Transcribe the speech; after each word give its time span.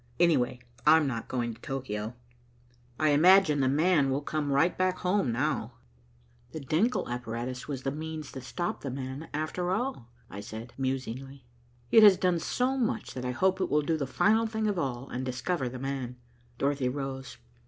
Anyway, 0.19 0.57
I'm 0.87 1.05
not 1.05 1.27
going 1.27 1.53
to 1.53 1.61
Tokio. 1.61 2.15
I 2.99 3.09
imagine 3.09 3.59
'the 3.59 3.67
man' 3.69 4.09
will 4.09 4.23
come 4.23 4.51
right 4.51 4.75
back 4.75 4.97
home 4.97 5.31
now." 5.31 5.73
"The 6.53 6.59
Denckel 6.59 7.07
apparatus 7.07 7.67
was 7.67 7.83
the 7.83 7.91
means 7.91 8.31
that 8.31 8.41
stopped 8.41 8.81
'the 8.81 8.89
man,' 8.89 9.29
after 9.31 9.69
all," 9.69 10.09
I 10.27 10.39
said 10.39 10.73
musingly. 10.75 11.45
"It 11.91 12.01
has 12.01 12.17
done 12.17 12.39
so 12.39 12.79
much, 12.79 13.13
that 13.13 13.25
I 13.25 13.29
hope 13.31 13.61
it 13.61 13.69
will 13.69 13.83
do 13.83 13.95
the 13.95 14.07
final 14.07 14.47
thing 14.47 14.65
of 14.65 14.79
all, 14.79 15.07
and 15.09 15.23
discover 15.23 15.69
'the 15.69 15.77
man.'" 15.77 16.15
Dorothy 16.57 16.89
rose. 16.89 17.37